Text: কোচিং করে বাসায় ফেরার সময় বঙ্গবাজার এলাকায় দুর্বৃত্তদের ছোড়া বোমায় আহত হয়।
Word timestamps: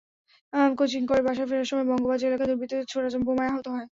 কোচিং 0.77 1.01
করে 1.05 1.21
বাসায় 1.23 1.47
ফেরার 1.49 1.69
সময় 1.71 1.87
বঙ্গবাজার 1.89 2.29
এলাকায় 2.29 2.49
দুর্বৃত্তদের 2.49 2.89
ছোড়া 2.91 3.09
বোমায় 3.27 3.51
আহত 3.51 3.67
হয়। 3.67 3.87